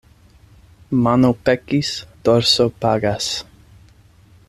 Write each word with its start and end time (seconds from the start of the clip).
Mano 1.03 1.29
pekis, 1.49 1.89
dorso 2.23 2.71
pagas. 2.71 3.29